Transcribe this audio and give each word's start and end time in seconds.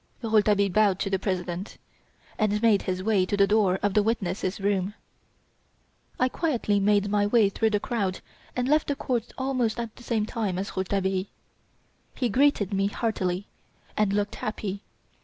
Rouletabille 0.23 0.71
bowed 0.71 0.97
to 1.01 1.11
the 1.11 1.19
President, 1.19 1.77
and 2.39 2.59
made 2.63 2.81
his 2.81 3.03
way 3.03 3.23
to 3.23 3.37
the 3.37 3.45
door 3.45 3.77
of 3.83 3.93
the 3.93 4.01
witnesses' 4.01 4.59
room. 4.59 4.95
I 6.19 6.27
quietly 6.27 6.79
made 6.79 7.07
my 7.11 7.27
way 7.27 7.49
through 7.49 7.69
the 7.69 7.79
crowd 7.79 8.21
and 8.55 8.67
left 8.67 8.87
the 8.87 8.95
court 8.95 9.31
almost 9.37 9.79
at 9.79 9.95
the 9.95 10.03
same 10.03 10.25
time 10.25 10.57
as 10.57 10.75
Rouletabille. 10.75 11.25
He 12.15 12.29
greeted 12.29 12.73
me 12.73 12.87
heartily, 12.87 13.45
and 13.95 14.11
looked 14.11 14.37
happy. 14.37 14.81